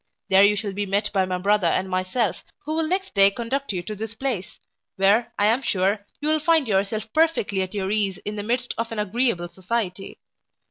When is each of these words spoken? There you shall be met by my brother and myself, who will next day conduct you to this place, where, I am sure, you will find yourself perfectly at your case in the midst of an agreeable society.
There 0.29 0.43
you 0.43 0.55
shall 0.55 0.73
be 0.73 0.87
met 0.87 1.11
by 1.13 1.25
my 1.25 1.37
brother 1.37 1.67
and 1.67 1.87
myself, 1.87 2.43
who 2.65 2.75
will 2.75 2.87
next 2.87 3.13
day 3.13 3.29
conduct 3.29 3.71
you 3.71 3.83
to 3.83 3.95
this 3.95 4.15
place, 4.15 4.57
where, 4.95 5.31
I 5.37 5.45
am 5.45 5.61
sure, 5.61 6.07
you 6.19 6.27
will 6.27 6.39
find 6.39 6.67
yourself 6.67 7.13
perfectly 7.13 7.61
at 7.61 7.75
your 7.75 7.87
case 7.91 8.17
in 8.25 8.35
the 8.35 8.41
midst 8.41 8.73
of 8.79 8.91
an 8.91 8.97
agreeable 8.97 9.47
society. 9.47 10.17